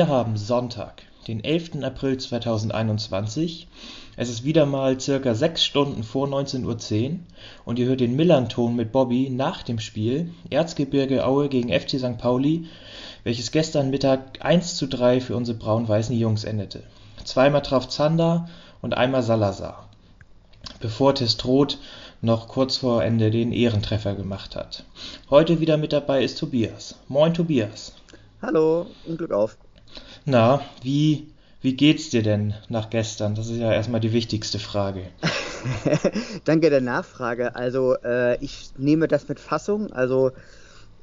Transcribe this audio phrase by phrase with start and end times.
[0.00, 1.82] Wir haben Sonntag, den 11.
[1.82, 3.68] April 2021.
[4.16, 7.18] Es ist wieder mal circa 6 Stunden vor 19.10 Uhr
[7.66, 12.16] und ihr hört den Millanton mit Bobby nach dem Spiel Erzgebirge Aue gegen FC St.
[12.16, 12.64] Pauli,
[13.24, 16.82] welches gestern Mittag 1 zu 3 für unsere braun-weißen Jungs endete.
[17.22, 18.48] Zweimal traf Zander
[18.80, 19.86] und einmal Salazar,
[20.80, 21.76] bevor Testroth
[22.22, 24.84] noch kurz vor Ende den Ehrentreffer gemacht hat.
[25.28, 26.94] Heute wieder mit dabei ist Tobias.
[27.08, 27.92] Moin Tobias.
[28.40, 29.58] Hallo und Glück auf.
[30.30, 31.26] Na, wie,
[31.60, 33.34] wie geht's dir denn nach gestern?
[33.34, 35.02] Das ist ja erstmal die wichtigste Frage.
[36.44, 37.56] Danke der Nachfrage.
[37.56, 39.92] Also äh, ich nehme das mit Fassung.
[39.92, 40.30] Also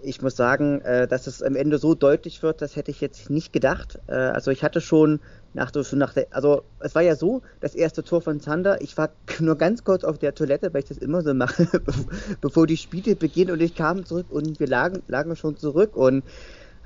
[0.01, 3.29] ich muss sagen, äh, dass es am Ende so deutlich wird, das hätte ich jetzt
[3.29, 3.99] nicht gedacht.
[4.07, 5.19] Äh, also ich hatte schon
[5.53, 8.95] nach, schon nach der, also es war ja so, das erste Tor von Zander, ich
[8.95, 11.67] war nur ganz kurz auf der Toilette, weil ich das immer so mache,
[12.39, 16.23] bevor die Spiele beginnen und ich kam zurück und wir lagen, lagen schon zurück und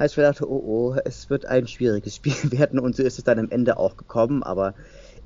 [0.01, 3.19] als ich mir dachte, oh oh, es wird ein schwieriges Spiel werden und so ist
[3.19, 4.73] es dann am Ende auch gekommen, aber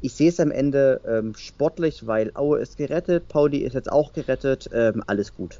[0.01, 4.11] ich sehe es am Ende ähm, sportlich, weil Aue ist gerettet, Pauli ist jetzt auch
[4.11, 5.59] gerettet, ähm, alles gut.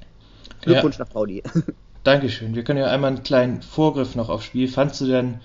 [0.62, 1.06] Glückwunsch ja.
[1.06, 1.42] nach Pauli.
[2.04, 2.56] Dankeschön.
[2.56, 4.68] Wir können ja einmal einen kleinen Vorgriff noch aufs Spiel.
[4.68, 5.40] Fandst du denn,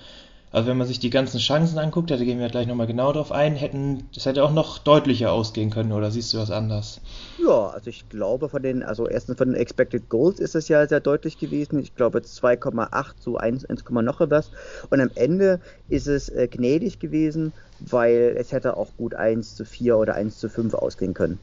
[0.53, 3.31] also wenn man sich die ganzen Chancen anguckt, da gehen wir gleich nochmal genau drauf
[3.31, 7.01] ein, hätten, das hätte auch noch deutlicher ausgehen können, oder siehst du was anders?
[7.39, 10.87] Ja, also ich glaube von den, also erstens von den Expected Goals ist es ja
[10.89, 11.79] sehr deutlich gewesen.
[11.79, 14.51] Ich glaube 2,8 zu 1, 1, noch was.
[14.91, 19.65] Und am Ende ist es äh, gnädig gewesen, weil es hätte auch gut 1 zu
[19.65, 21.39] 4 oder 1 zu 5 ausgehen können.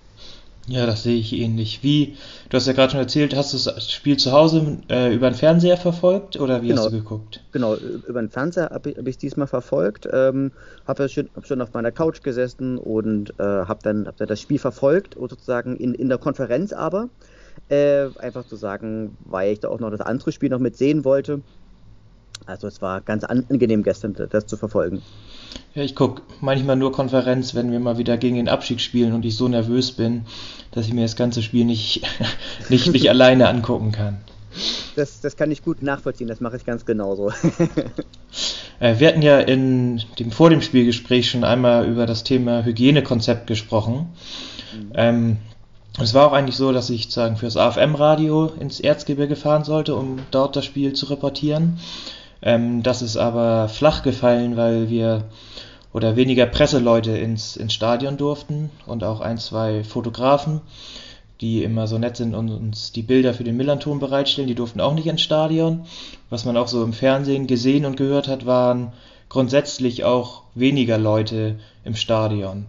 [0.70, 1.82] Ja, das sehe ich ähnlich.
[1.82, 2.18] Wie,
[2.50, 5.36] du hast ja gerade schon erzählt, hast du das Spiel zu Hause äh, über den
[5.36, 7.41] Fernseher verfolgt oder wie genau, hast du geguckt?
[7.53, 10.09] Genau, über den Fernseher habe ich es diesmal verfolgt.
[10.12, 10.52] Ähm,
[10.86, 14.41] habe schon, hab schon auf meiner Couch gesessen und äh, habe dann, hab dann das
[14.41, 17.09] Spiel verfolgt, sozusagen in, in der Konferenz aber.
[17.70, 21.06] Äh, einfach zu sagen, weil ich da auch noch das andere Spiel noch mit sehen
[21.06, 21.41] wollte.
[22.46, 25.02] Also es war ganz angenehm gestern, das zu verfolgen.
[25.75, 29.25] Ja, ich gucke manchmal nur Konferenz, wenn wir mal wieder gegen den Abstieg spielen und
[29.25, 30.25] ich so nervös bin,
[30.72, 32.02] dass ich mir das ganze Spiel nicht,
[32.69, 34.18] nicht, nicht alleine angucken kann.
[34.96, 37.31] Das, das kann ich gut nachvollziehen, das mache ich ganz genauso.
[38.80, 43.47] Äh, wir hatten ja in dem, vor dem Spielgespräch schon einmal über das Thema Hygienekonzept
[43.47, 44.09] gesprochen.
[44.72, 44.91] Mhm.
[44.94, 45.38] Ähm,
[46.00, 50.19] es war auch eigentlich so, dass ich sozusagen fürs AFM-Radio ins Erzgebirge fahren sollte, um
[50.29, 51.79] dort das Spiel zu reportieren.
[52.42, 55.25] Ähm, das ist aber flach gefallen, weil wir
[55.94, 60.62] oder weniger Presseleute ins, ins Stadion durften und auch ein, zwei Fotografen,
[61.42, 64.81] die immer so nett sind und uns die Bilder für den Millanton bereitstellen, die durften
[64.81, 65.86] auch nicht ins Stadion.
[66.30, 68.92] Was man auch so im Fernsehen gesehen und gehört hat, waren
[69.30, 72.68] grundsätzlich auch weniger Leute im Stadion.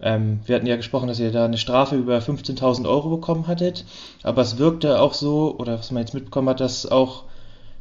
[0.00, 3.84] Ähm, wir hatten ja gesprochen, dass ihr da eine Strafe über 15.000 Euro bekommen hattet,
[4.22, 7.24] aber es wirkte auch so, oder was man jetzt mitbekommen hat, dass auch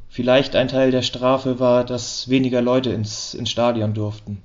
[0.09, 4.42] vielleicht ein Teil der Strafe war, dass weniger Leute ins, ins Stadion durften.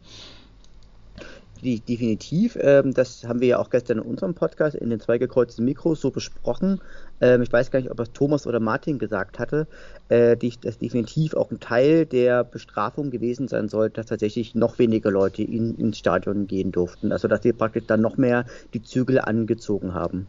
[1.64, 5.64] Definitiv, ähm, das haben wir ja auch gestern in unserem Podcast in den zwei gekreuzten
[5.64, 6.82] Mikros so besprochen.
[7.22, 9.66] Ähm, ich weiß gar nicht, ob das Thomas oder Martin gesagt hatte,
[10.10, 15.10] äh, dass definitiv auch ein Teil der Bestrafung gewesen sein soll, dass tatsächlich noch weniger
[15.10, 17.12] Leute in, ins Stadion gehen durften.
[17.12, 20.26] Also dass sie praktisch dann noch mehr die Zügel angezogen haben.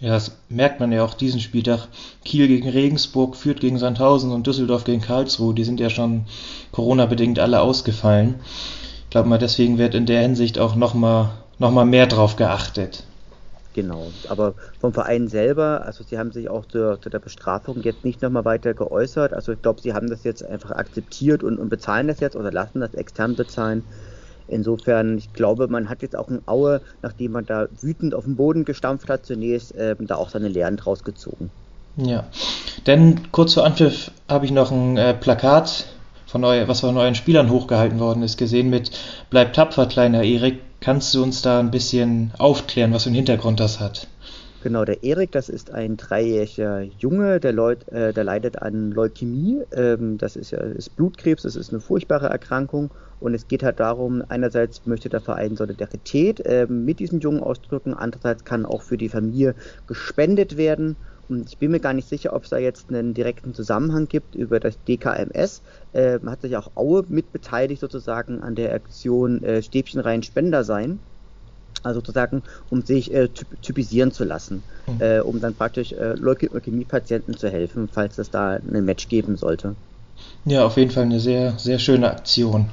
[0.00, 1.88] Ja, das merkt man ja auch diesen Spieltag.
[2.24, 6.26] Kiel gegen Regensburg, Fürth gegen Sandhausen und Düsseldorf gegen Karlsruhe, die sind ja schon
[6.72, 8.36] Corona-bedingt alle ausgefallen.
[9.04, 13.04] Ich glaube mal, deswegen wird in der Hinsicht auch nochmal noch mal mehr drauf geachtet.
[13.74, 18.04] Genau, aber vom Verein selber, also sie haben sich auch zu, zu der Bestrafung jetzt
[18.04, 19.32] nicht nochmal weiter geäußert.
[19.32, 22.52] Also ich glaube, sie haben das jetzt einfach akzeptiert und, und bezahlen das jetzt oder
[22.52, 23.82] lassen das extern bezahlen.
[24.46, 28.36] Insofern, ich glaube, man hat jetzt auch in Aue, nachdem man da wütend auf den
[28.36, 31.50] Boden gestampft hat, zunächst äh, da auch seine Lehren draus gezogen.
[31.96, 32.24] Ja,
[32.86, 35.86] denn kurz vor Anpfiff habe ich noch ein äh, Plakat,
[36.26, 38.90] von eu was von euren Spielern hochgehalten worden ist, gesehen mit
[39.30, 40.60] Bleib tapfer, kleiner Erik.
[40.80, 44.08] Kannst du uns da ein bisschen aufklären, was für einen Hintergrund das hat?
[44.64, 49.60] Genau, der Erik, das ist ein dreijähriger Junge, der, Leut, äh, der leidet an Leukämie.
[49.72, 52.90] Ähm, das ist ja ist Blutkrebs, das ist eine furchtbare Erkrankung
[53.20, 57.92] und es geht halt darum, einerseits möchte der Verein Solidarität äh, mit diesem Jungen ausdrücken,
[57.92, 59.54] andererseits kann auch für die Familie
[59.86, 60.96] gespendet werden.
[61.28, 64.34] Und ich bin mir gar nicht sicher, ob es da jetzt einen direkten Zusammenhang gibt
[64.34, 65.60] über das DKMS.
[65.92, 70.64] Äh, hat sich auch Aue mit beteiligt sozusagen an der Aktion äh, Stäbchen rein Spender
[70.64, 71.00] sein.
[71.84, 73.28] Also sozusagen, um sich äh,
[73.62, 75.00] typisieren zu lassen, mhm.
[75.00, 79.76] äh, um dann praktisch äh, Leukämie-Patienten zu helfen, falls es da ein Match geben sollte.
[80.44, 82.70] Ja, auf jeden Fall eine sehr, sehr schöne Aktion.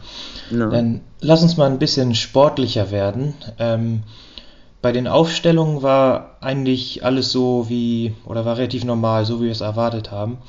[0.50, 0.70] Ja.
[0.70, 3.34] Dann lass uns mal ein bisschen sportlicher werden.
[3.60, 4.04] Ähm,
[4.82, 9.52] bei den Aufstellungen war eigentlich alles so wie, oder war relativ normal, so wie wir
[9.52, 10.40] es erwartet haben.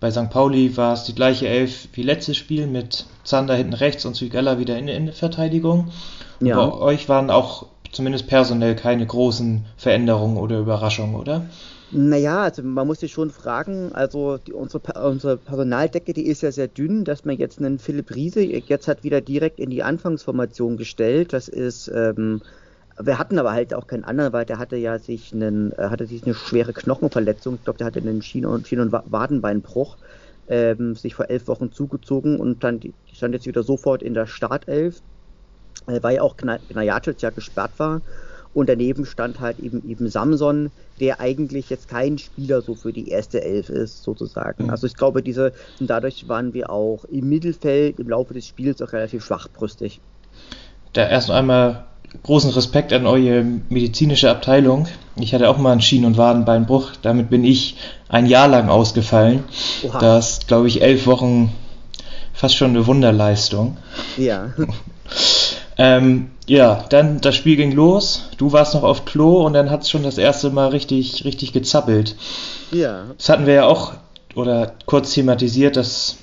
[0.00, 0.30] Bei St.
[0.30, 4.58] Pauli war es die gleiche Elf wie letztes Spiel mit Zander hinten rechts und Zügella
[4.58, 5.90] wieder in der Innenverteidigung.
[6.40, 6.56] Ja.
[6.56, 11.46] Bei euch waren auch zumindest personell keine großen Veränderungen oder Überraschungen, oder?
[11.92, 16.50] Naja, also man muss sich schon fragen, also die, unsere, unsere Personaldecke, die ist ja
[16.50, 20.76] sehr dünn, dass man jetzt einen Philipp Riese jetzt hat wieder direkt in die Anfangsformation
[20.76, 21.32] gestellt.
[21.32, 22.42] Das ist, ähm,
[22.98, 26.06] wir hatten aber halt auch keinen anderen, weil der hatte ja sich einen, äh, hatte
[26.06, 29.96] sich eine schwere Knochenverletzung, ich glaube, der hatte einen Schien- und, Wadenbeinbruch,
[30.48, 32.80] ähm, sich vor elf Wochen zugezogen und dann
[33.12, 35.02] stand jetzt wieder sofort in der Startelf,
[35.86, 38.00] weil ja auch Gnajatic ja gesperrt war.
[38.54, 43.10] Und daneben stand halt eben eben Samson, der eigentlich jetzt kein Spieler so für die
[43.10, 44.64] erste Elf ist, sozusagen.
[44.64, 44.70] Mhm.
[44.70, 48.80] Also ich glaube, diese, und dadurch waren wir auch im Mittelfeld im Laufe des Spiels
[48.80, 50.00] auch relativ schwachbrüstig.
[50.94, 51.84] Da erst einmal
[52.22, 54.88] großen Respekt an eure medizinische Abteilung.
[55.16, 56.92] Ich hatte auch mal einen Schien- und Wadenbeinbruch.
[57.02, 57.76] Damit bin ich
[58.08, 59.44] ein Jahr lang ausgefallen.
[59.82, 59.98] Oha.
[59.98, 61.52] Das, glaube ich, elf Wochen
[62.32, 63.76] fast schon eine Wunderleistung.
[64.16, 64.54] Ja.
[65.78, 68.30] Ähm, ja, dann das Spiel ging los.
[68.38, 71.52] Du warst noch auf Klo und dann hat es schon das erste Mal richtig, richtig
[71.52, 72.16] gezappelt.
[72.70, 73.04] Ja.
[73.16, 73.94] Das hatten wir ja auch
[74.34, 76.18] oder kurz thematisiert, dass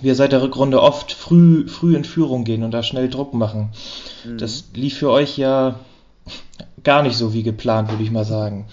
[0.00, 3.70] wir seit der Rückrunde oft früh, früh in Führung gehen und da schnell Druck machen.
[4.24, 4.38] Mhm.
[4.38, 5.78] Das lief für euch ja
[6.82, 8.66] gar nicht so wie geplant, würde ich mal sagen.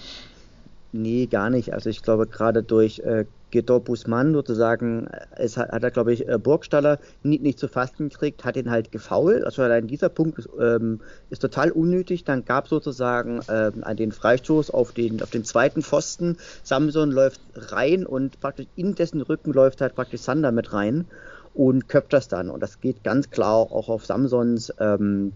[0.92, 1.72] Nee, gar nicht.
[1.72, 6.12] Also ich glaube, gerade durch äh, Gedor Busmann sozusagen, äh, es hat, hat er, glaube
[6.12, 9.44] ich, äh, Burgstaller nicht, nicht zu fassen gekriegt, hat ihn halt gefault.
[9.44, 11.00] Also allein dieser Punkt ist, ähm,
[11.30, 12.24] ist total unnötig.
[12.24, 16.36] Dann gab sozusagen ähm, an den Freistoß auf den, auf den zweiten Pfosten.
[16.62, 21.06] Samson läuft rein und praktisch in dessen Rücken läuft halt praktisch Sander mit rein
[21.54, 22.50] und köpft das dann.
[22.50, 25.32] Und das geht ganz klar auch auf Samsons ähm,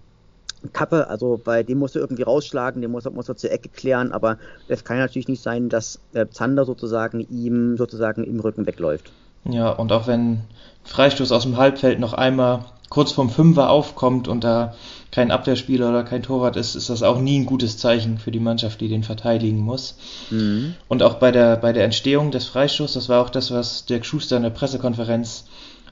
[0.73, 3.69] Kappe, also bei dem muss er irgendwie rausschlagen, den muss er, muss er zur Ecke
[3.69, 4.39] klären, aber
[4.69, 9.13] es kann natürlich nicht sein, dass äh, Zander sozusagen ihm sozusagen im Rücken wegläuft.
[9.45, 10.41] Ja, und auch wenn
[10.85, 14.75] Freistoß aus dem Halbfeld noch einmal kurz vorm Fünfer aufkommt und da
[15.11, 18.41] kein Abwehrspieler oder kein Torwart ist, ist das auch nie ein gutes Zeichen für die
[18.41, 19.97] Mannschaft, die den verteidigen muss.
[20.31, 20.75] Mhm.
[20.89, 24.07] Und auch bei der, bei der Entstehung des Freistoßes, das war auch das, was Dirk
[24.07, 25.47] Schuster in der Pressekonferenz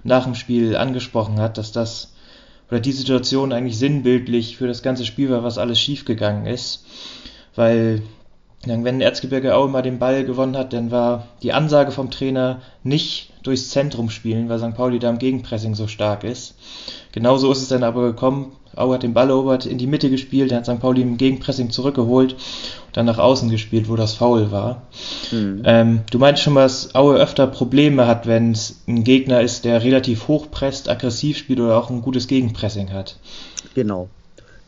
[0.05, 2.13] nach dem Spiel angesprochen hat, dass das
[2.71, 6.85] oder die Situation eigentlich sinnbildlich für das ganze Spiel war, was alles schiefgegangen ist.
[7.55, 8.03] Weil
[8.65, 13.33] wenn Erzgebirge auch immer den Ball gewonnen hat, dann war die Ansage vom Trainer nicht
[13.43, 14.75] durchs Zentrum spielen, weil St.
[14.75, 16.55] Pauli da im Gegenpressing so stark ist.
[17.11, 18.53] Genauso ist es dann aber gekommen.
[18.75, 20.81] Au hat den Ball erobert, in die Mitte gespielt, dann hat St.
[20.81, 24.83] Pauli im Gegenpressing zurückgeholt und dann nach außen gespielt, wo das Foul war.
[25.31, 25.63] Mhm.
[25.65, 29.83] Ähm, du meinst schon, dass Aue öfter Probleme hat, wenn es ein Gegner ist, der
[29.83, 33.17] relativ hoch presst, aggressiv spielt oder auch ein gutes Gegenpressing hat.
[33.75, 34.09] Genau.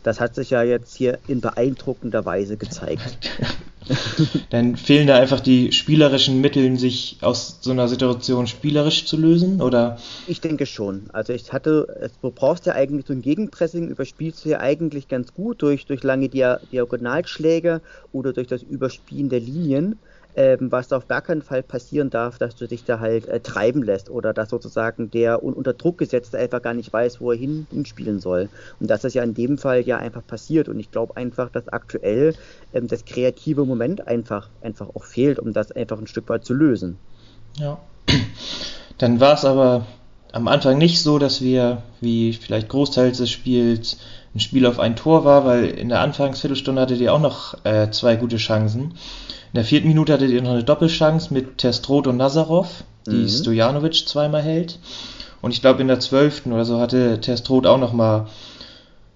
[0.02, 3.18] Das hat sich ja jetzt hier in beeindruckender Weise gezeigt.
[4.50, 9.60] Dann fehlen da einfach die spielerischen Mittel, sich aus so einer Situation spielerisch zu lösen,
[9.60, 9.98] oder?
[10.26, 11.10] Ich denke schon.
[11.12, 15.34] Also ich hatte, du brauchst ja eigentlich so ein Gegenpressing, überspielst du ja eigentlich ganz
[15.34, 20.00] gut durch, durch lange Diagonalschläge oder durch das Überspielen der Linien
[20.36, 23.82] ähm, was auf gar keinen Fall passieren darf, dass du dich da halt äh, treiben
[23.82, 27.38] lässt oder dass sozusagen der un unter Druck gesetzte einfach gar nicht weiß, wo er
[27.38, 28.48] hin, hinspielen soll.
[28.80, 30.68] Und das ist ja in dem Fall ja einfach passiert.
[30.68, 32.34] Und ich glaube einfach, dass aktuell
[32.72, 36.54] ähm, das kreative Moment einfach, einfach auch fehlt, um das einfach ein Stück weit zu
[36.54, 36.98] lösen.
[37.56, 37.78] Ja.
[38.98, 39.86] Dann war es aber
[40.32, 43.98] am Anfang nicht so, dass wir, wie vielleicht großteils des Spiels,
[44.34, 47.90] ein Spiel auf ein Tor war, weil in der Anfangsviertelstunde hattet ihr auch noch äh,
[47.90, 48.94] zwei gute Chancen.
[49.54, 53.28] In der vierten Minute hattet ihr noch eine Doppelchance mit Testrot und Nazarov, die mhm.
[53.28, 54.80] Stojanovic zweimal hält.
[55.42, 58.26] Und ich glaube, in der zwölften oder so hatte Testrot auch nochmal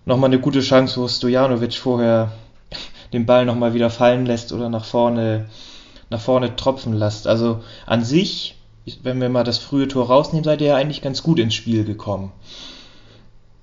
[0.07, 2.30] noch mal eine gute Chance, wo Stojanovic vorher
[3.12, 5.47] den Ball nochmal wieder fallen lässt oder nach vorne,
[6.09, 7.26] nach vorne tropfen lässt.
[7.26, 8.54] Also an sich,
[9.02, 11.83] wenn wir mal das frühe Tor rausnehmen, seid ihr ja eigentlich ganz gut ins Spiel
[11.83, 12.30] gekommen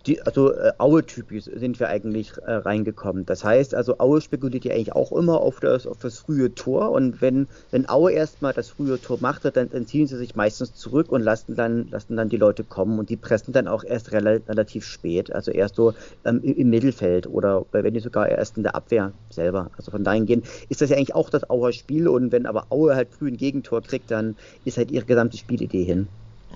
[0.07, 3.25] die, also äh, Aue-typisch sind wir eigentlich äh, reingekommen.
[3.25, 6.91] Das heißt, also Aue spekuliert ja eigentlich auch immer auf das, auf das frühe Tor
[6.91, 10.73] und wenn, wenn Aue erstmal das frühe Tor macht, dann, dann ziehen sie sich meistens
[10.75, 14.11] zurück und lassen dann, lassen dann die Leute kommen und die pressen dann auch erst
[14.11, 15.93] rel relativ spät, also erst so
[16.25, 19.71] ähm, im Mittelfeld oder wenn nicht sogar erst in der Abwehr selber.
[19.77, 22.67] Also von dahin gehen ist das ja eigentlich auch das Auer Spiel und wenn aber
[22.69, 24.35] Aue halt früh ein Gegentor kriegt, dann
[24.65, 26.07] ist halt ihre gesamte Spielidee hin.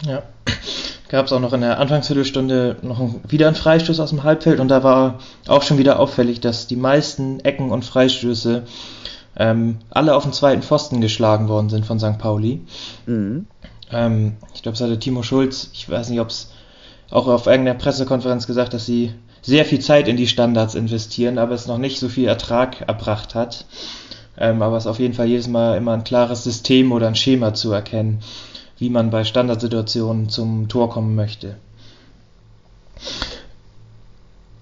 [0.03, 0.23] Ja
[1.09, 4.69] gab es auch noch in der Anfangsviertelstunde noch wieder einen Freistoß aus dem Halbfeld und
[4.69, 8.63] da war auch schon wieder auffällig, dass die meisten Ecken und Freistöße
[9.35, 12.19] ähm, alle auf den zweiten Pfosten geschlagen worden sind von St.
[12.19, 12.61] Pauli.
[13.07, 13.47] Mhm.
[13.91, 16.51] Ähm, ich glaube, es hatte Timo Schulz, ich weiß nicht, ob es
[17.09, 21.55] auch auf irgendeiner Pressekonferenz gesagt, dass sie sehr viel Zeit in die Standards investieren, aber
[21.55, 23.65] es noch nicht so viel Ertrag erbracht hat.
[24.37, 27.15] Ähm, aber es ist auf jeden Fall jedes Mal immer ein klares System oder ein
[27.15, 28.19] Schema zu erkennen,
[28.79, 31.57] wie man bei Standardsituationen zum Tor kommen möchte.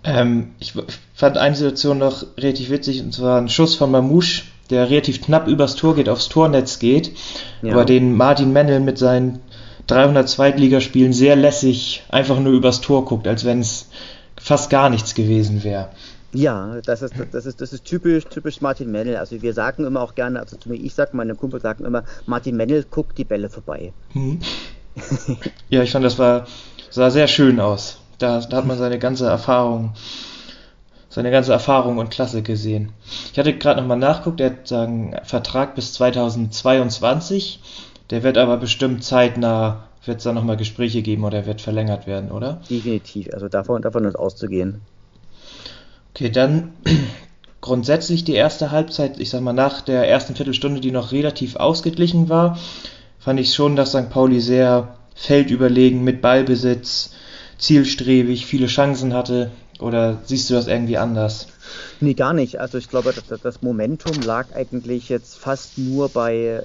[0.04, 0.74] Ähm, ich
[1.14, 5.48] fand eine Situation noch relativ witzig, und zwar ein Schuss von Mamouche, der relativ knapp
[5.48, 7.12] übers Tor geht, aufs Tornetz geht,
[7.62, 7.74] ja.
[7.74, 9.40] aber den Martin Mennel mit seinen
[9.88, 13.90] 300 Zweitligaspielen sehr lässig einfach nur übers Tor guckt, als wenn es
[14.36, 15.90] fast gar nichts gewesen wäre.
[16.38, 19.18] Ja, das ist, das ist, das ist typisch, typisch Martin Mennel.
[19.18, 22.04] Also wir sagen immer auch gerne, also zu mir, ich sage, meine Kumpel sagen immer,
[22.28, 23.92] Martin Mennel guckt die Bälle vorbei.
[24.12, 24.40] Hm.
[25.70, 26.46] ja, ich fand, das war,
[26.92, 27.98] sah sehr schön aus.
[28.20, 29.94] Da, da hat man seine ganze Erfahrung,
[31.10, 32.92] seine ganze Erfahrung und Klasse gesehen.
[33.32, 37.62] Ich hatte gerade nochmal nachguckt, er hat sagen Vertrag bis 2022.
[38.12, 42.30] Der wird aber bestimmt zeitnah, wird es da nochmal Gespräche geben oder wird verlängert werden,
[42.30, 42.62] oder?
[42.70, 44.82] Definitiv, also davon, davon ist auszugehen.
[46.18, 46.74] Okay, dann
[47.62, 52.28] grundsätzlich die erste Halbzeit, ich sag mal nach der ersten Viertelstunde, die noch relativ ausgeglichen
[52.28, 52.58] war,
[53.20, 54.10] fand ich schon, dass St.
[54.10, 57.12] Pauli sehr feldüberlegen mit Ballbesitz,
[57.60, 59.52] zielstrebig, viele Chancen hatte?
[59.80, 61.50] Oder siehst du das irgendwie anders?
[62.00, 62.60] Nee, gar nicht.
[62.60, 66.64] Also ich glaube, das, Momentum lag eigentlich jetzt fast nur bei,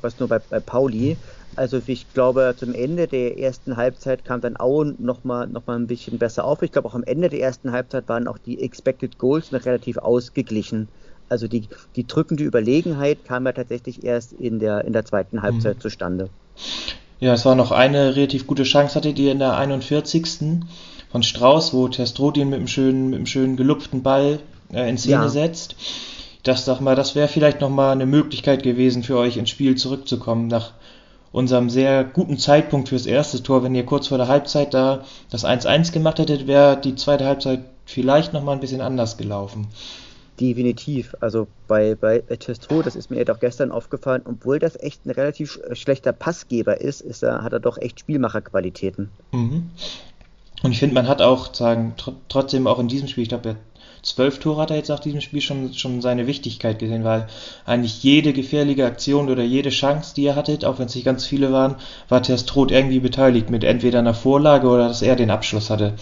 [0.00, 1.16] fast nur bei, bei Pauli.
[1.58, 5.88] Also ich glaube, zum Ende der ersten Halbzeit kam dann Auen nochmal noch mal ein
[5.88, 6.62] bisschen besser auf.
[6.62, 9.98] Ich glaube, auch am Ende der ersten Halbzeit waren auch die Expected Goals noch relativ
[9.98, 10.86] ausgeglichen.
[11.28, 15.78] Also die, die drückende Überlegenheit kam ja tatsächlich erst in der, in der zweiten Halbzeit
[15.78, 15.80] mhm.
[15.80, 16.30] zustande.
[17.18, 20.60] Ja, es war noch eine relativ gute Chance, hattet ihr in der 41.
[21.10, 24.38] von Strauß, wo Testrodin mit einem schönen, mit einem schönen gelupften Ball
[24.72, 25.28] äh, in Szene ja.
[25.28, 25.74] setzt.
[26.44, 30.46] Das sag mal, das wäre vielleicht nochmal eine Möglichkeit gewesen für euch ins Spiel zurückzukommen
[30.46, 30.70] nach
[31.32, 33.62] unserem sehr guten Zeitpunkt fürs erste Tor.
[33.62, 37.60] Wenn ihr kurz vor der Halbzeit da das 1-1 gemacht hättet, wäre die zweite Halbzeit
[37.84, 39.68] vielleicht nochmal ein bisschen anders gelaufen.
[40.40, 41.16] Definitiv.
[41.20, 45.58] Also bei, bei Testo, das ist mir doch gestern aufgefallen, obwohl das echt ein relativ
[45.72, 49.10] schlechter Passgeber ist, ist er, hat er doch echt Spielmacherqualitäten.
[49.32, 49.70] Mhm.
[50.62, 53.56] Und ich finde, man hat auch sagen, tr trotzdem auch in diesem Spiel, ich glaube,
[54.08, 57.26] zwölf Tore hat er jetzt nach diesem Spiel schon, schon seine Wichtigkeit gesehen, weil
[57.64, 61.26] eigentlich jede gefährliche Aktion oder jede Chance, die er hatte, auch wenn es nicht ganz
[61.26, 61.76] viele waren,
[62.08, 65.94] war Testrot irgendwie beteiligt mit entweder einer Vorlage oder dass er den Abschluss hatte.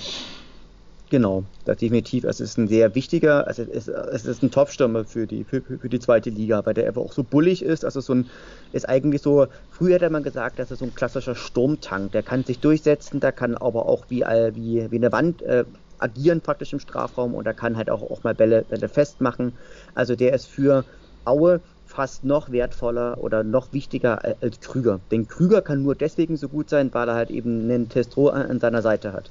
[1.08, 2.24] Genau, das definitiv.
[2.24, 5.88] Es ist ein sehr wichtiger, also es, es ist ein Topstürmer für die, für, für,
[5.88, 7.84] die zweite Liga, weil der einfach auch so bullig ist.
[7.84, 8.28] Also so ein,
[8.72, 12.10] ist eigentlich so, früher hätte man gesagt, das ist so ein klassischer Sturmtank.
[12.10, 15.64] Der kann sich durchsetzen, der kann aber auch wie, wie, wie eine Wand äh,
[15.98, 19.52] agieren praktisch im Strafraum und er kann halt auch, auch mal Bälle, Bälle festmachen.
[19.94, 20.84] Also der ist für
[21.24, 25.00] Aue fast noch wertvoller oder noch wichtiger als Krüger.
[25.10, 28.60] Denn Krüger kann nur deswegen so gut sein, weil er halt eben einen Testro an
[28.60, 29.30] seiner Seite hat.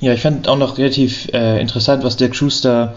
[0.00, 2.94] Ja, ich fand auch noch relativ äh, interessant, was Dirk Schuster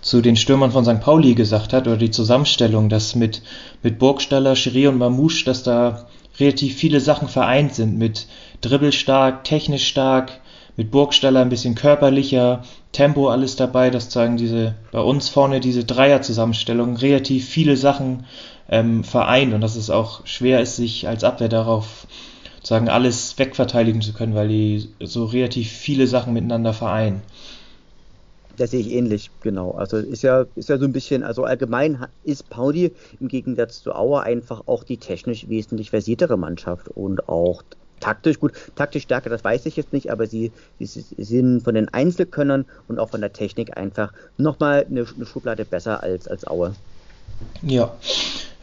[0.00, 1.00] zu den Stürmern von St.
[1.00, 3.42] Pauli gesagt hat, oder die Zusammenstellung, dass mit,
[3.82, 6.06] mit Burgstaller, Schiri und Mamouche, dass da
[6.38, 8.26] relativ viele Sachen vereint sind, mit
[8.62, 10.32] dribbelstark, technisch stark,
[10.76, 12.62] mit Burgstaller ein bisschen körperlicher,
[12.92, 18.24] Tempo alles dabei, dass sagen diese bei uns vorne diese Dreier-Zusammenstellung relativ viele Sachen
[18.68, 22.06] ähm, vereint und dass es auch schwer ist, sich als Abwehr darauf
[22.62, 27.22] sagen alles wegverteidigen zu können, weil die so relativ viele Sachen miteinander vereinen.
[28.56, 29.70] Das sehe ich ähnlich, genau.
[29.70, 33.94] Also ist ja, ist ja so ein bisschen, also allgemein ist Pauli im Gegensatz zu
[33.94, 37.62] Auer einfach auch die technisch wesentlich versiertere Mannschaft und auch
[38.00, 41.88] taktisch, gut, taktisch stärker, das weiß ich jetzt nicht, aber sie, sie sind von den
[41.88, 46.74] Einzelkönnern und auch von der Technik einfach nochmal eine, eine Schublade besser als, als Aue.
[47.62, 47.92] Ja.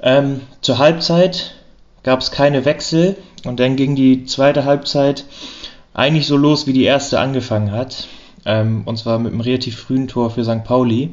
[0.01, 1.55] Ähm, zur Halbzeit
[2.03, 3.15] gab es keine Wechsel
[3.45, 5.25] und dann ging die zweite Halbzeit
[5.93, 8.07] eigentlich so los, wie die erste angefangen hat.
[8.45, 10.63] Ähm, und zwar mit einem relativ frühen Tor für St.
[10.63, 11.11] Pauli.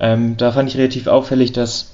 [0.00, 1.92] Ähm, da fand ich relativ auffällig, dass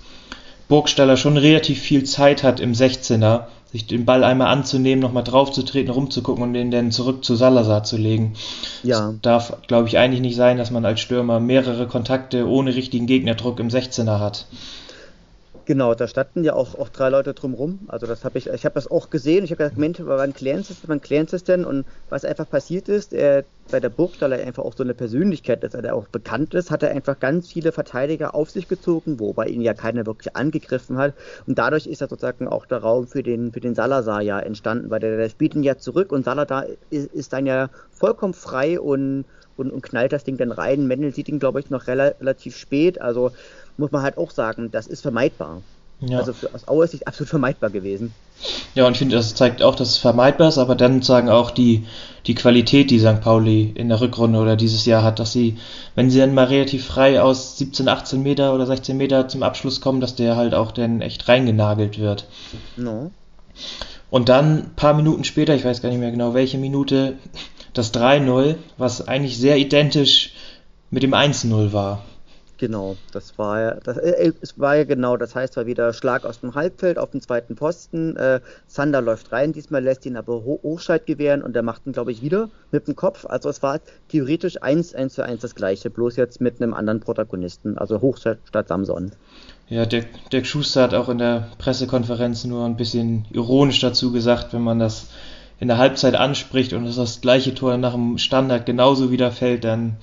[0.69, 5.93] Burgstaller schon relativ viel Zeit hat im 16er, sich den Ball einmal anzunehmen, nochmal draufzutreten,
[5.93, 8.35] rumzugucken und den dann zurück zu Salazar zu legen.
[8.85, 9.11] Ja.
[9.11, 13.09] Es darf, glaube ich, eigentlich nicht sein, dass man als Stürmer mehrere Kontakte ohne richtigen
[13.09, 14.47] Gegnerdruck im 16er hat.
[15.67, 17.81] Genau, da standen ja auch, auch drei Leute drumrum.
[17.89, 19.45] Also das habe ich, ich habe das auch gesehen.
[19.45, 21.65] Ich habe gesagt, Mensch, wann klären sie es, wann klären sie es denn?
[21.65, 25.73] Und was einfach passiert ist, er, bei der Burgstaller einfach auch so eine Persönlichkeit, dass
[25.73, 29.63] er auch bekannt ist, hat er einfach ganz viele Verteidiger auf sich gezogen, wobei ihn
[29.63, 31.15] ja keiner wirklich angegriffen hat.
[31.47, 34.91] Und dadurch ist er sozusagen auch der Raum für den, für den Salazar ja entstanden,
[34.91, 38.79] weil der, der spielt ihn ja zurück und Salazar ist, ist dann ja vollkommen frei
[38.79, 39.25] und,
[39.57, 40.87] und, und knallt das Ding dann rein.
[40.87, 43.01] Mendel sieht ihn, glaube ich, noch relativ spät.
[43.01, 43.33] Also
[43.77, 45.63] muss man halt auch sagen, das ist vermeidbar.
[46.01, 46.19] Ja.
[46.19, 48.13] Also für, aus Auer Sicht absolut vermeidbar gewesen.
[48.75, 51.51] Ja, und ich finde, das zeigt auch, dass es vermeidbar ist, aber dann sagen auch
[51.51, 51.87] die,
[52.27, 53.21] die Qualität, die St.
[53.21, 55.57] Pauli in der Rückrunde oder dieses Jahr hat, dass sie,
[55.95, 59.81] wenn sie dann mal relativ frei aus 17, 18 Meter oder 16 Meter zum Abschluss
[59.81, 62.27] kommen, dass der halt auch dann echt reingenagelt wird.
[62.77, 63.11] No.
[64.11, 67.15] Und dann ein paar Minuten später, ich weiß gar nicht mehr genau welche Minute,
[67.73, 70.33] das 3-0, was eigentlich sehr identisch
[70.91, 72.05] mit dem 1-0 war.
[72.57, 76.25] Genau, das war ja, das, äh, es war ja genau, das heißt, war wieder Schlag
[76.25, 78.17] aus dem Halbfeld auf den zweiten Posten.
[78.17, 81.93] Äh, Sander läuft rein, diesmal lässt ihn aber Ho Hochscheid gewähren und er macht ihn,
[81.93, 83.27] glaube ich, wieder mit dem Kopf.
[83.27, 87.01] Also es war theoretisch 1, 1 zu 1 das gleiche, bloß jetzt mit einem anderen
[87.01, 89.11] Protagonisten, also Hochscheid statt Samson.
[89.69, 94.53] Ja, Dirk, Dirk Schuster hat auch in der Pressekonferenz nur ein bisschen ironisch dazu gesagt,
[94.53, 95.09] wenn man das
[95.59, 99.65] in der Halbzeit anspricht und es das gleiche Tor nach dem Standard genauso wieder fällt,
[99.65, 99.97] dann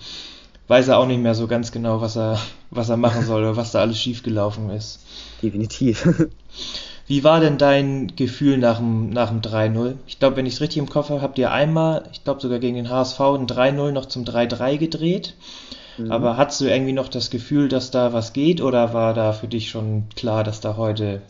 [0.71, 3.57] weiß er auch nicht mehr so ganz genau, was er, was er machen soll oder
[3.57, 5.01] was da alles schiefgelaufen ist.
[5.43, 6.07] Definitiv.
[7.07, 9.95] Wie war denn dein Gefühl nach dem, nach dem 3-0?
[10.07, 12.59] Ich glaube, wenn ich es richtig im Kopf habe, habt ihr einmal, ich glaube sogar
[12.59, 15.33] gegen den HSV, ein 3-0 noch zum 3-3 gedreht.
[15.97, 16.09] Mhm.
[16.09, 19.49] Aber hattest du irgendwie noch das Gefühl, dass da was geht oder war da für
[19.49, 21.21] dich schon klar, dass da heute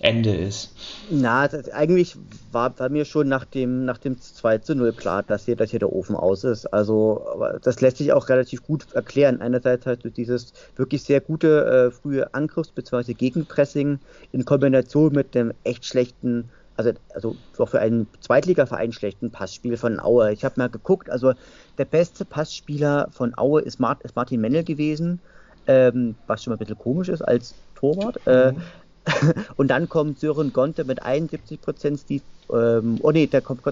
[0.00, 0.74] Ende ist.
[1.10, 2.16] Na, das, eigentlich
[2.50, 5.70] war bei mir schon nach dem, nach dem 2 zu 0 klar, dass hier, dass
[5.70, 6.66] hier der Ofen aus ist.
[6.66, 7.24] Also
[7.62, 9.40] das lässt sich auch relativ gut erklären.
[9.40, 13.14] Einerseits halt durch dieses wirklich sehr gute äh, frühe Angriffs- bzw.
[13.14, 13.98] Gegenpressing
[14.32, 20.00] in Kombination mit dem echt schlechten also, also auch für einen Zweitligaverein schlechten Passspiel von
[20.00, 20.32] Aue.
[20.32, 21.34] Ich habe mal geguckt, also
[21.78, 25.20] der beste Passspieler von Aue ist, Mart, ist Martin Mennel gewesen,
[25.66, 28.20] ähm, was schon mal ein bisschen komisch ist als Torwart.
[28.26, 28.58] Äh, mhm.
[28.58, 28.62] Äh,
[29.56, 33.62] und dann kommt Sören Gonte mit 71 Prozent, Steve, ähm, oh nee, da kommt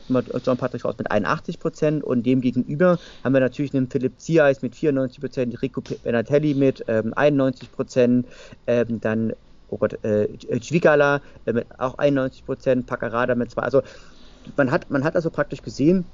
[0.44, 4.62] John Patrick raus mit 81 Prozent und dem gegenüber haben wir natürlich einen Philipp Zieis
[4.62, 8.26] mit 94 Prozent, Rico Benatelli mit ähm, 91 Prozent,
[8.66, 9.32] ähm, dann
[9.70, 13.62] oh Gott, äh, äh, mit auch 91 Prozent, Paccarada mit zwei.
[13.62, 13.82] Also
[14.56, 16.04] man hat, man hat also praktisch gesehen,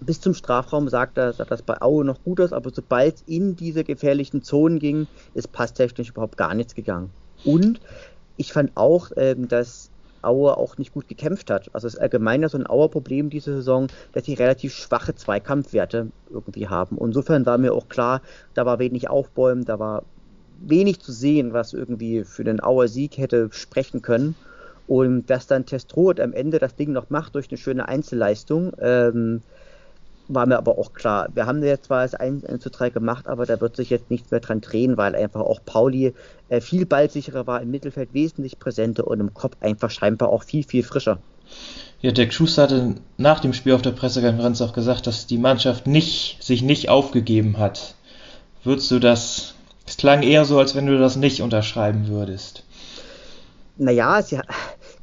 [0.00, 3.22] bis zum Strafraum sagt er, dass das bei Aue noch gut ist, aber sobald es
[3.26, 7.10] in diese gefährlichen Zonen ging, ist passtechnisch überhaupt gar nichts gegangen.
[7.44, 7.80] Und
[8.38, 9.90] ich fand auch, ähm, dass
[10.22, 11.70] Aue auch nicht gut gekämpft hat.
[11.72, 16.68] Also es ist allgemein so ein Auer-Problem diese Saison, dass sie relativ schwache Zweikampfwerte irgendwie
[16.68, 16.96] haben.
[16.96, 18.22] Und insofern war mir auch klar,
[18.54, 20.04] da war wenig Aufbäumen, da war
[20.60, 24.34] wenig zu sehen, was irgendwie für den Auer Sieg hätte sprechen können.
[24.86, 29.42] Und dass dann Testrot am Ende das Ding noch macht durch eine schöne Einzelleistung, ähm,
[30.28, 31.28] war mir aber auch klar.
[31.34, 34.10] Wir haben jetzt zwar das 1, 1 zu 3 gemacht, aber da wird sich jetzt
[34.10, 36.14] nichts mehr dran drehen, weil einfach auch Pauli
[36.48, 40.64] äh, viel ballsicherer war, im Mittelfeld wesentlich präsenter und im Kopf einfach scheinbar auch viel,
[40.64, 41.18] viel frischer.
[42.00, 45.86] Ja, Dirk Schuster hatte nach dem Spiel auf der Pressekonferenz auch gesagt, dass die Mannschaft
[45.86, 47.94] nicht, sich nicht aufgegeben hat.
[48.62, 49.54] Würdest du das,
[49.86, 52.64] es klang eher so, als wenn du das nicht unterschreiben würdest.
[53.78, 54.40] Naja, sie,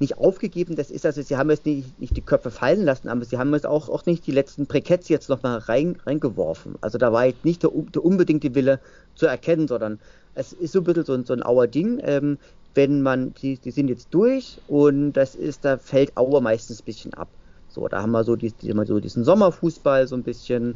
[0.01, 0.75] nicht aufgegeben.
[0.75, 3.53] Das ist also, sie haben jetzt nicht, nicht die Köpfe fallen lassen, aber sie haben
[3.53, 6.75] jetzt auch, auch nicht die letzten Briketts jetzt nochmal rein, reingeworfen.
[6.81, 8.79] Also da war jetzt nicht der, der, unbedingte Wille
[9.15, 9.99] zu erkennen, sondern
[10.33, 11.99] es ist so ein bisschen so ein, so ein Auer Ding.
[12.03, 12.37] Ähm,
[12.73, 16.85] wenn man, die, die sind jetzt durch und das ist, da fällt Auer meistens ein
[16.85, 17.29] bisschen ab.
[17.69, 20.75] So, da haben wir so, die, die, so diesen Sommerfußball so ein bisschen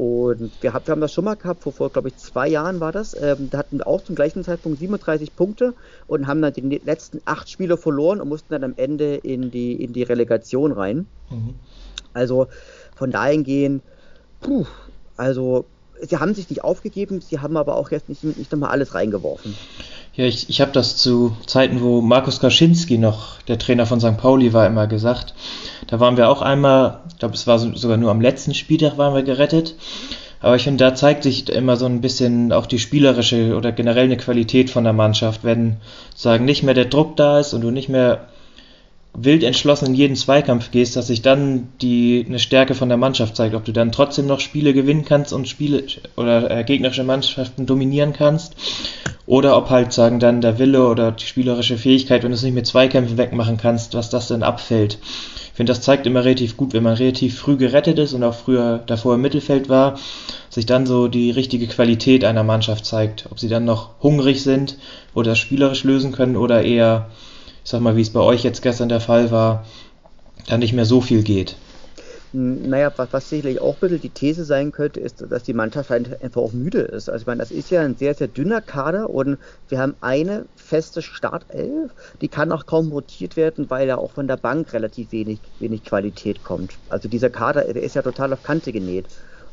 [0.00, 2.80] und wir, hab, wir haben das schon mal gehabt, vor, vor glaube ich, zwei Jahren
[2.80, 3.14] war das.
[3.20, 5.74] Ähm, da hatten wir auch zum gleichen Zeitpunkt 37 Punkte
[6.06, 9.74] und haben dann die letzten acht Spiele verloren und mussten dann am Ende in die,
[9.74, 11.06] in die Relegation rein.
[11.28, 11.54] Mhm.
[12.14, 12.46] Also
[12.96, 13.82] von dahin gehen,
[14.40, 14.64] puh,
[15.18, 15.66] also
[16.00, 19.54] sie haben sich nicht aufgegeben, sie haben aber auch jetzt nicht, nicht nochmal alles reingeworfen.
[20.14, 24.16] Ja, ich, ich habe das zu Zeiten, wo Markus Kaczynski noch der Trainer von St.
[24.16, 25.34] Pauli war, immer gesagt.
[25.86, 29.14] Da waren wir auch einmal, ich glaube, es war sogar nur am letzten Spieltag waren
[29.14, 29.76] wir gerettet.
[30.40, 34.04] Aber ich finde, da zeigt sich immer so ein bisschen auch die spielerische oder generell
[34.04, 35.76] eine Qualität von der Mannschaft, wenn
[36.14, 38.26] sagen nicht mehr der Druck da ist und du nicht mehr
[39.12, 43.36] wild entschlossen in jeden Zweikampf gehst, dass sich dann die eine Stärke von der Mannschaft
[43.36, 45.84] zeigt, ob du dann trotzdem noch Spiele gewinnen kannst und Spiele
[46.16, 48.56] oder äh, gegnerische Mannschaften dominieren kannst
[49.30, 52.52] oder ob halt sagen dann der Wille oder die spielerische Fähigkeit, wenn du es nicht
[52.52, 54.98] mit Zweikämpfen wegmachen kannst, was das dann abfällt.
[55.00, 58.34] Ich finde, das zeigt immer relativ gut, wenn man relativ früh gerettet ist und auch
[58.34, 60.00] früher davor im Mittelfeld war,
[60.48, 64.78] sich dann so die richtige Qualität einer Mannschaft zeigt, ob sie dann noch hungrig sind
[65.14, 67.06] oder spielerisch lösen können oder eher
[67.62, 69.64] ich sag mal, wie es bei euch jetzt gestern der Fall war,
[70.48, 71.54] da nicht mehr so viel geht.
[72.32, 75.90] Naja, was, was sicherlich auch ein bisschen die These sein könnte, ist, dass die Mannschaft
[75.90, 77.08] einfach auch müde ist.
[77.08, 79.38] Also ich meine, das ist ja ein sehr, sehr dünner Kader und
[79.68, 81.90] wir haben eine feste Startelf,
[82.20, 85.84] die kann auch kaum rotiert werden, weil ja auch von der Bank relativ wenig, wenig
[85.84, 86.74] Qualität kommt.
[86.88, 89.06] Also dieser Kader, der ist ja total auf Kante genäht.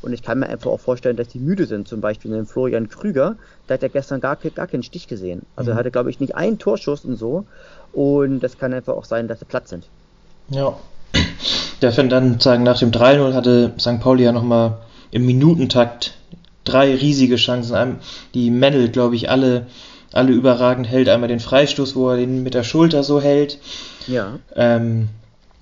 [0.03, 1.87] Und ich kann mir einfach auch vorstellen, dass die müde sind.
[1.87, 3.35] Zum Beispiel den Florian Krüger,
[3.67, 5.41] der hat ja gestern gar, gar keinen Stich gesehen.
[5.55, 5.75] Also mhm.
[5.75, 7.45] er hatte, glaube ich, nicht einen Torschuss und so.
[7.93, 9.89] Und das kann einfach auch sein, dass sie platt sind.
[10.49, 10.77] Ja.
[11.81, 13.99] Der fand dann sagen, nach dem 3-0 hatte St.
[13.99, 14.77] Pauli ja nochmal
[15.11, 16.13] im Minutentakt
[16.63, 17.97] drei riesige Chancen.
[18.33, 19.67] Die Mendel, glaube ich, alle,
[20.11, 21.09] alle überragend hält.
[21.09, 23.59] Einmal den Freistoß, wo er den mit der Schulter so hält.
[24.07, 24.39] Ja.
[24.55, 25.09] Ähm,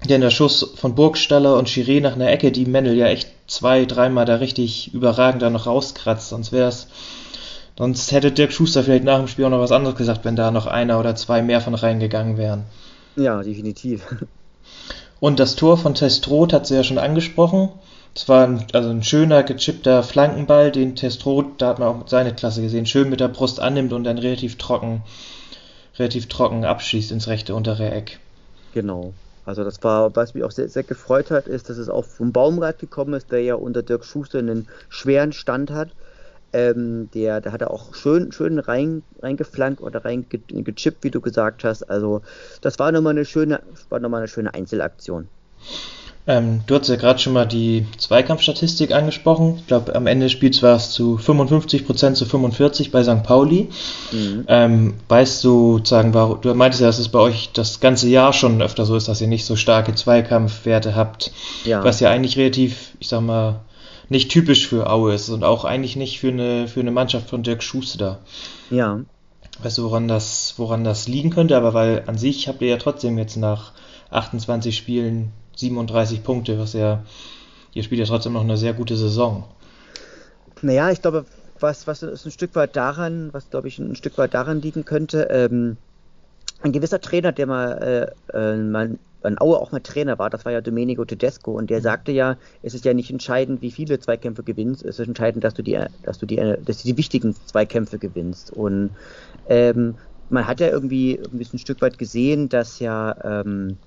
[0.10, 3.86] denn der Schuss von Burgstaller und Chiré nach einer Ecke, die Mendel ja echt zwei,
[3.86, 6.30] dreimal da richtig überragend da noch rauskratzt.
[6.30, 6.88] Sonst wäre es.
[7.78, 10.50] Sonst hätte Dirk Schuster vielleicht nach dem Spiel auch noch was anderes gesagt, wenn da
[10.50, 12.64] noch einer oder zwei mehr von reingegangen wären.
[13.18, 14.06] Ja, definitiv.
[15.26, 17.70] Und das Tor von Testrot hat sie ja schon angesprochen.
[18.14, 22.36] Es war ein, also ein schöner, gechippter Flankenball, den Testrot, da hat man auch seine
[22.36, 25.02] Klasse gesehen, schön mit der Brust annimmt und dann relativ trocken,
[25.98, 28.20] relativ trocken abschießt ins rechte untere Eck.
[28.76, 29.16] Genau.
[29.46, 32.32] Also das war, was mich auch sehr, sehr gefreut hat, ist, dass es auch vom
[32.32, 35.90] Baumrad gekommen ist, der ja unter Dirk Schuster einen schweren Stand hat.
[36.56, 41.66] Ähm, der, der hat er auch schön, schön rein, reingeflankt oder reingechippt, wie du gesagt
[41.66, 41.84] hast.
[41.84, 42.22] Also
[42.62, 45.28] das war nochmal eine schöne, war nochmal eine schöne Einzelaktion.
[46.28, 49.58] Ähm, du hast ja gerade schon mal die Zweikampfstatistik angesprochen.
[49.58, 53.24] Ich glaube, am Ende des Spiels war es zu 55% zu 45% bei St.
[53.24, 53.68] Pauli.
[54.14, 54.46] Mhm.
[54.48, 58.62] Ähm, weißt du, sagen, du meintest ja, dass es bei euch das ganze Jahr schon
[58.62, 61.34] öfter so ist, dass ihr nicht so starke Zweikampfwerte habt.
[61.66, 61.84] Ja.
[61.84, 63.60] Was ja eigentlich relativ, ich sag mal,
[64.10, 67.44] nicht typisch für Aue ist und auch eigentlich nicht für eine, für eine Mannschaft von
[67.44, 68.20] Dirk Schuster.
[68.70, 69.02] Ja.
[69.62, 71.56] Weißt du, woran das, woran das liegen könnte?
[71.56, 73.72] Aber weil an sich habt ihr ja trotzdem jetzt nach
[74.12, 77.04] 28 Spielen 37 Punkte, was ja,
[77.74, 79.46] ihr spielt ja trotzdem noch eine sehr gute Saison.
[80.62, 81.26] Naja, ich glaube,
[81.60, 84.84] was, was ist ein Stück weit daran, was glaube ich ein Stück weit daran liegen
[84.84, 85.78] könnte, ähm,
[86.62, 90.46] ein gewisser Trainer, der mal, äh, äh, mal an Aue auch mal Trainer war, das
[90.46, 91.84] war ja Domenico Tedesco und der mhm.
[91.84, 95.54] sagte ja, es ist ja nicht entscheidend, wie viele Zweikämpfe gewinnst, es ist entscheidend, dass
[95.54, 98.52] du die, dass du die, dass du die wichtigen Zweikämpfe gewinnst.
[98.52, 98.92] Und
[99.50, 99.96] ähm,
[100.30, 103.78] man hat ja irgendwie, irgendwie ein Stück weit gesehen, dass ja ähm,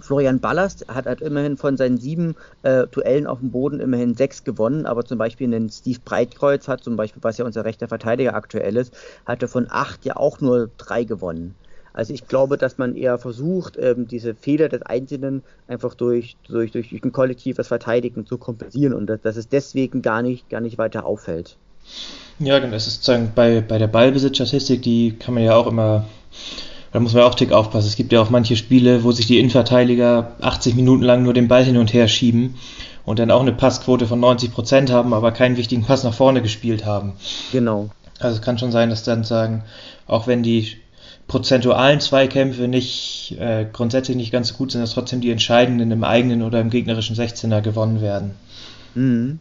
[0.00, 4.44] Florian Ballast hat halt immerhin von seinen sieben äh, Duellen auf dem Boden immerhin sechs
[4.44, 8.34] gewonnen, aber zum Beispiel einen Steve Breitkreuz hat zum Beispiel, was ja unser rechter Verteidiger
[8.34, 8.94] aktuell ist,
[9.26, 11.54] hatte von acht ja auch nur drei gewonnen.
[11.92, 16.70] Also ich glaube, dass man eher versucht, ähm, diese Fehler des Einzelnen einfach durch, durch,
[16.72, 20.78] durch ein kollektives Verteidigen zu kompensieren und dass, dass es deswegen gar nicht, gar nicht
[20.78, 21.56] weiter auffällt.
[22.38, 22.72] Ja, genau.
[22.72, 26.06] Das ist sozusagen bei, bei der Ballbesitzstatistik, die kann man ja auch immer
[26.92, 27.86] da muss man auch tick aufpassen.
[27.86, 31.48] Es gibt ja auch manche Spiele, wo sich die Innenverteidiger 80 Minuten lang nur den
[31.48, 32.56] Ball hin und her schieben
[33.04, 36.42] und dann auch eine Passquote von 90 Prozent haben, aber keinen wichtigen Pass nach vorne
[36.42, 37.12] gespielt haben.
[37.52, 37.90] Genau.
[38.18, 39.62] Also es kann schon sein, dass dann sagen,
[40.06, 40.76] auch wenn die
[41.30, 46.02] prozentualen Zweikämpfe nicht äh, grundsätzlich nicht ganz so gut sind, dass trotzdem die entscheidenden im
[46.02, 48.32] eigenen oder im gegnerischen 16er gewonnen werden.
[48.96, 49.38] Mhm.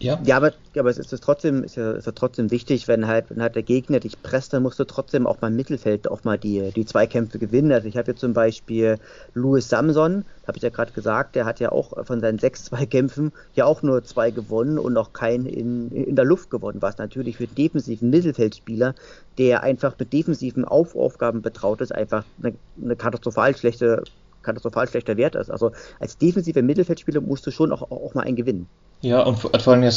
[0.00, 0.20] Ja.
[0.24, 3.30] Ja, aber, aber es ist es trotzdem, ist ja, ist ja trotzdem wichtig, wenn halt,
[3.30, 6.22] wenn halt der Gegner dich presst, dann musst du trotzdem auch mal im Mittelfeld auch
[6.22, 7.72] mal die, die Zweikämpfe gewinnen.
[7.72, 8.98] Also ich habe jetzt zum Beispiel
[9.34, 13.32] Louis Samson, habe ich ja gerade gesagt, der hat ja auch von seinen sechs Zweikämpfen
[13.54, 17.38] ja auch nur zwei gewonnen und noch keinen in, in der Luft gewonnen, was natürlich
[17.38, 18.94] für den defensiven Mittelfeldspieler,
[19.36, 24.04] der einfach mit defensiven Aufgaben betraut ist, einfach eine, eine katastrophal schlechte
[24.42, 25.50] katastrophal schlechter Wert ist.
[25.50, 28.68] Also als defensiver Mittelfeldspieler musst du schon auch, auch mal einen gewinnen.
[29.00, 29.96] Ja, und vor allem, ich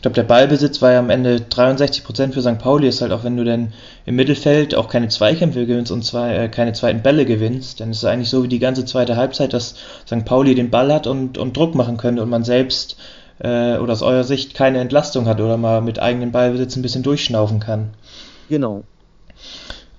[0.00, 2.58] glaube, der Ballbesitz war ja am Ende 63% für St.
[2.58, 2.88] Pauli.
[2.88, 3.74] Ist halt auch, wenn du dann
[4.06, 7.98] im Mittelfeld auch keine Zweikämpfe gewinnst und zwei, äh, keine zweiten Bälle gewinnst, dann ist
[7.98, 9.74] es eigentlich so wie die ganze zweite Halbzeit, dass
[10.06, 10.24] St.
[10.24, 12.96] Pauli den Ball hat und, und Druck machen könnte und man selbst
[13.40, 17.02] äh, oder aus eurer Sicht keine Entlastung hat oder mal mit eigenem Ballbesitz ein bisschen
[17.02, 17.90] durchschnaufen kann.
[18.48, 18.84] Genau.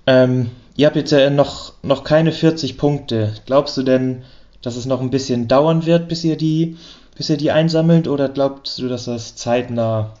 [0.08, 3.34] Ähm, ihr habt jetzt ja noch, noch keine 40 Punkte.
[3.46, 4.22] Glaubst du denn,
[4.62, 6.76] dass es noch ein bisschen dauern wird, bis ihr die
[7.16, 10.14] bis ihr die einsammelt oder glaubst du, dass das zeitnah,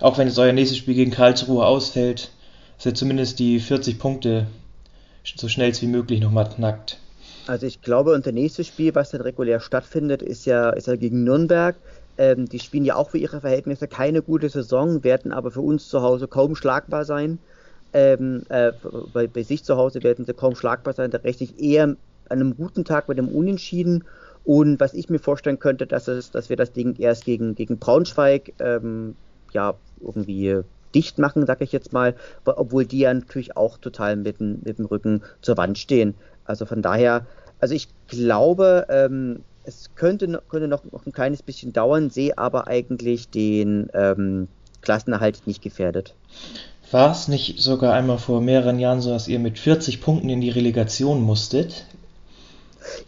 [0.00, 2.30] auch wenn jetzt euer nächstes Spiel gegen Karlsruhe ausfällt,
[2.76, 4.46] dass ihr zumindest die 40 Punkte
[5.36, 6.98] so schnell wie möglich nochmal knackt?
[7.46, 11.24] Also ich glaube, unser nächstes Spiel, was dann regulär stattfindet, ist ja, ist ja gegen
[11.24, 11.76] Nürnberg.
[12.16, 15.88] Ähm, die spielen ja auch für ihre Verhältnisse keine gute Saison, werden aber für uns
[15.88, 17.38] zu Hause kaum schlagbar sein.
[17.92, 18.72] Ähm, äh,
[19.12, 21.10] bei, bei, sich zu Hause werden sie kaum schlagbar sein.
[21.10, 24.04] Da rechne ich eher an einem guten Tag mit dem Unentschieden
[24.44, 27.78] und was ich mir vorstellen könnte, dass, es, dass wir das Ding erst gegen, gegen
[27.78, 29.16] Braunschweig ähm,
[29.52, 30.60] ja, irgendwie
[30.94, 34.86] dicht machen, sag ich jetzt mal, obwohl die ja natürlich auch total mit, mit dem
[34.86, 36.14] Rücken zur Wand stehen.
[36.44, 37.26] Also von daher,
[37.58, 42.68] also ich glaube, ähm, es könnte, könnte noch, noch, ein kleines bisschen dauern, sehe aber
[42.68, 44.48] eigentlich den ähm,
[44.82, 46.14] Klassenerhalt nicht gefährdet.
[46.90, 50.42] War es nicht sogar einmal vor mehreren Jahren so, dass ihr mit 40 Punkten in
[50.42, 51.86] die Relegation musstet?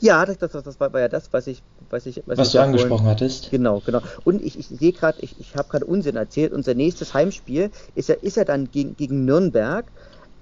[0.00, 2.60] Ja, das, das, das war, war, ja das, was ich, was ich, was, was du
[2.60, 3.50] angesprochen vorhin, hattest.
[3.50, 4.00] Genau, genau.
[4.24, 6.52] Und ich, ich sehe gerade, ich, ich habe gerade Unsinn erzählt.
[6.52, 9.86] Unser nächstes Heimspiel ist ja, ist ja dann gegen, gegen Nürnberg.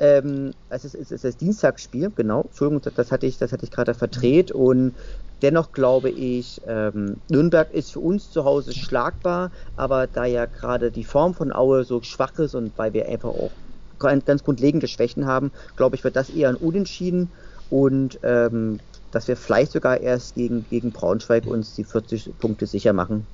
[0.01, 2.42] Ähm, es ist, es ist das Dienstagsspiel, genau.
[2.42, 4.51] Entschuldigung, das hatte ich, das hatte ich gerade verdreht.
[4.51, 4.94] Und
[5.42, 10.90] dennoch glaube ich, ähm, Nürnberg ist für uns zu Hause schlagbar, aber da ja gerade
[10.90, 13.51] die Form von Aue so schwach ist und weil wir einfach auch
[13.99, 17.31] ganz grundlegende Schwächen haben, glaube ich, wird das eher ein Unentschieden
[17.70, 18.81] und ähm,
[19.14, 23.27] dass wir vielleicht sogar erst gegen, gegen Braunschweig uns die 40 Punkte sicher machen.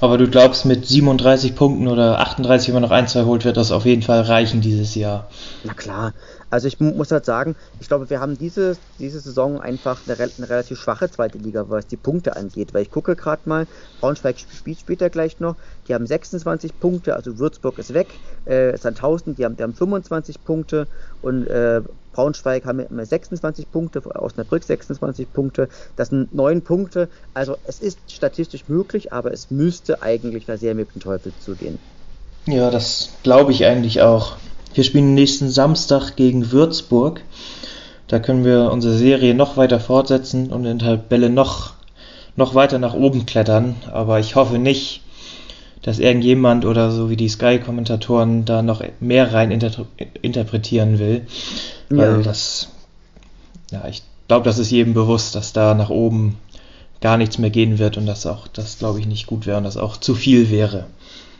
[0.00, 3.56] Aber du glaubst, mit 37 Punkten oder 38, wenn man noch ein, zwei holt, wird
[3.56, 5.28] das auf jeden Fall reichen dieses Jahr.
[5.64, 6.12] Na klar.
[6.56, 10.48] Also ich muss halt sagen, ich glaube, wir haben diese, diese Saison einfach eine, eine
[10.48, 12.72] relativ schwache zweite Liga, was die Punkte angeht.
[12.72, 13.66] Weil ich gucke gerade mal,
[14.00, 18.08] Braunschweig spielt später gleich noch, die haben 26 Punkte, also Würzburg ist weg,
[18.46, 20.86] äh, Sandhausen, die haben, die haben 25 Punkte
[21.20, 21.82] und äh,
[22.14, 25.68] Braunschweig haben immer 26 Punkte, Osnabrück 26 Punkte.
[25.96, 27.10] Das sind neun Punkte.
[27.34, 31.78] Also es ist statistisch möglich, aber es müsste eigentlich da sehr mit dem Teufel zugehen.
[32.46, 34.38] Ja, das glaube ich eigentlich auch.
[34.74, 37.22] Wir spielen nächsten Samstag gegen Würzburg.
[38.08, 41.74] Da können wir unsere Serie noch weiter fortsetzen und in der Tabelle noch,
[42.36, 43.76] noch weiter nach oben klettern.
[43.90, 45.02] Aber ich hoffe nicht,
[45.82, 49.86] dass irgendjemand oder so wie die Sky-Kommentatoren da noch mehr rein inter
[50.22, 51.26] interpretieren will.
[51.88, 52.22] Weil ja.
[52.22, 52.68] das,
[53.70, 56.38] ja, ich glaube, das ist jedem bewusst, dass da nach oben
[57.00, 59.64] gar nichts mehr gehen wird und dass auch das, glaube ich, nicht gut wäre und
[59.64, 60.86] das auch zu viel wäre.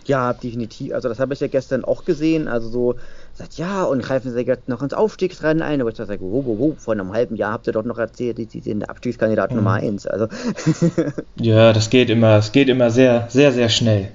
[0.06, 0.92] Ja, definitiv.
[0.94, 2.48] Also das habe ich ja gestern auch gesehen.
[2.48, 2.94] Also so,
[3.34, 5.80] sagt, ja, und greifen sie jetzt noch ins Aufstiegsrennen ein.
[5.80, 8.38] Aber ich sage, wo, wo, wo, vor einem halben Jahr habt ihr doch noch erzählt,
[8.38, 9.56] die sind der Abstiegskandidat mhm.
[9.58, 10.06] Nummer 1.
[10.06, 10.28] Also.
[11.36, 14.08] ja, das geht immer, es geht immer sehr, sehr, sehr schnell.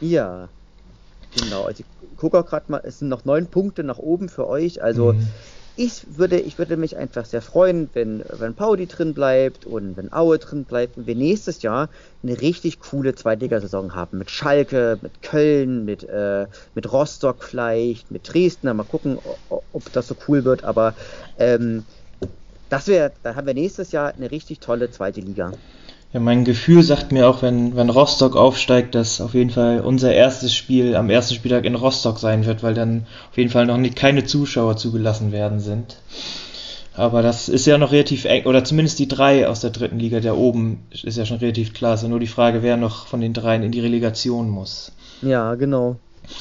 [0.00, 0.48] Ja,
[1.40, 1.64] genau.
[1.64, 4.82] Also ich gucke auch gerade mal, es sind noch neun Punkte nach oben für euch.
[4.82, 5.26] Also mhm
[5.76, 10.10] ich würde, ich würde mich einfach sehr freuen, wenn, wenn Pauli drin bleibt und wenn
[10.12, 11.90] Aue drin bleibt und wir nächstes Jahr
[12.22, 14.18] eine richtig coole Zweitligasaison haben.
[14.18, 18.74] Mit Schalke, mit Köln, mit, äh, mit Rostock vielleicht, mit Dresden.
[18.74, 19.18] Mal gucken,
[19.50, 20.64] ob, das so cool wird.
[20.64, 20.94] Aber
[21.38, 21.84] ähm,
[22.70, 25.52] das wäre, da haben wir nächstes Jahr eine richtig tolle zweite Liga.
[26.12, 30.14] Ja, mein Gefühl sagt mir auch, wenn, wenn Rostock aufsteigt, dass auf jeden Fall unser
[30.14, 33.76] erstes Spiel am ersten Spieltag in Rostock sein wird, weil dann auf jeden Fall noch
[33.76, 35.96] nicht keine Zuschauer zugelassen werden sind.
[36.94, 40.20] Aber das ist ja noch relativ eng, oder zumindest die drei aus der dritten Liga,
[40.20, 41.92] der oben ist ja schon relativ klar.
[41.92, 44.92] Es ist ja nur die Frage, wer noch von den dreien in die Relegation muss.
[45.20, 45.96] Ja, genau.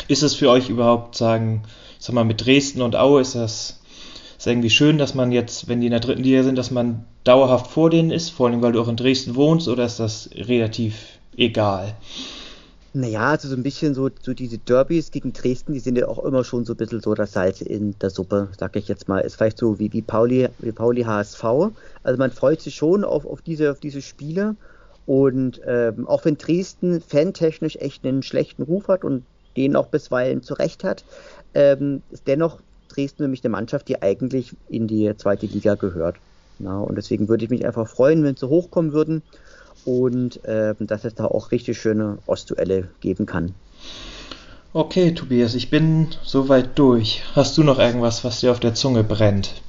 [0.08, 1.63] Ist es für euch überhaupt, sagen,
[1.99, 3.80] ich sag mal, mit Dresden und Aue ist das
[4.38, 7.06] ist irgendwie schön, dass man jetzt, wenn die in der dritten Liga sind, dass man
[7.25, 10.29] dauerhaft vor denen ist, vor allem weil du auch in Dresden wohnst, oder ist das
[10.33, 11.95] relativ egal?
[12.93, 16.23] Naja, also so ein bisschen so, so diese Derbys gegen Dresden, die sind ja auch
[16.23, 19.19] immer schon so ein bisschen so das Salz in der Suppe, sag ich jetzt mal.
[19.19, 21.43] Ist vielleicht so wie, wie Pauli, wie Pauli HSV.
[22.03, 24.55] Also man freut sich schon auf, auf, diese, auf diese Spiele.
[25.05, 29.25] Und ähm, auch wenn Dresden fantechnisch echt einen schlechten Ruf hat und
[29.57, 31.03] den auch bisweilen zurecht hat,
[31.53, 36.15] ähm, ist dennoch Dresden nämlich eine Mannschaft, die eigentlich in die zweite Liga gehört.
[36.59, 39.21] Na, und deswegen würde ich mich einfach freuen, wenn sie hochkommen würden
[39.85, 43.53] und äh, dass es da auch richtig schöne Ostduelle geben kann.
[44.73, 47.23] Okay, Tobias, ich bin soweit durch.
[47.33, 49.61] Hast du noch irgendwas, was dir auf der Zunge brennt?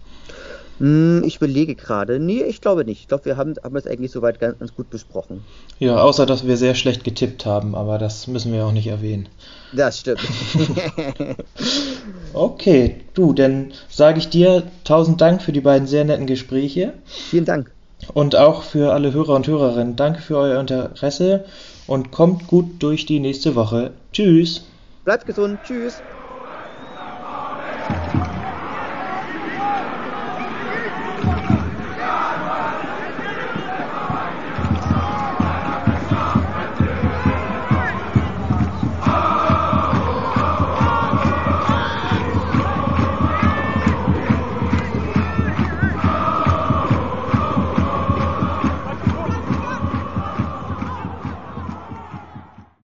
[0.79, 2.19] Hm, ich überlege gerade.
[2.19, 3.01] Nee, ich glaube nicht.
[3.01, 5.43] Ich glaube, wir haben, haben es eigentlich soweit ganz, ganz gut besprochen.
[5.79, 9.29] Ja, außer dass wir sehr schlecht getippt haben, aber das müssen wir auch nicht erwähnen.
[9.73, 10.21] Das stimmt.
[12.33, 16.95] okay, du, dann sage ich dir tausend Dank für die beiden sehr netten Gespräche.
[17.05, 17.71] Vielen Dank.
[18.12, 19.97] Und auch für alle Hörer und Hörerinnen.
[19.97, 21.45] Danke für euer Interesse
[21.87, 23.93] und kommt gut durch die nächste Woche.
[24.12, 24.65] Tschüss.
[25.05, 25.59] Bleibt gesund.
[25.65, 26.03] Tschüss.